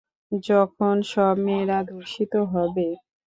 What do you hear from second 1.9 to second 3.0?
ধর্ষিত হবে।